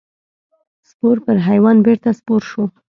سپور 0.89 1.17
پر 1.25 1.35
حیوان 1.47 1.77
بېرته 1.85 2.09
سپور 2.19 2.41
شو. 2.49 2.63